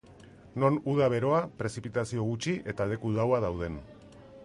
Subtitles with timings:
[0.61, 3.83] Non uda beroa, prezipitazio gutxi, eta leku laua dauden.